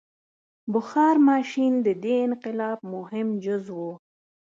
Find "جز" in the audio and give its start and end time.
3.43-3.65